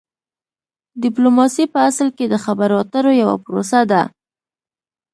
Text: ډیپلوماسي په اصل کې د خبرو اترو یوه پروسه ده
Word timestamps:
ډیپلوماسي 1.03 1.65
په 1.73 1.79
اصل 1.89 2.07
کې 2.17 2.25
د 2.29 2.35
خبرو 2.43 2.75
اترو 2.83 3.11
یوه 3.21 3.35
پروسه 3.45 3.79
ده 3.91 4.01